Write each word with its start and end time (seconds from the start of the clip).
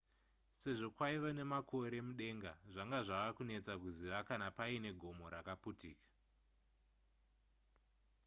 sezvo 0.59 0.87
kwaiva 0.95 1.29
nemakore 1.39 1.97
mudenga 2.07 2.51
zvanga 2.71 2.99
zvava 3.07 3.31
kunetsa 3.37 3.73
kuziva 3.81 4.19
kana 4.27 4.47
paine 4.57 4.89
gomo 5.01 5.25
rakaputika 5.33 6.07